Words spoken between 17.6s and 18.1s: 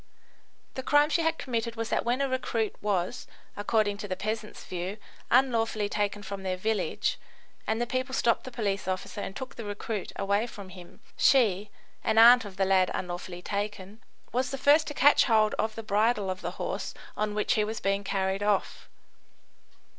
was being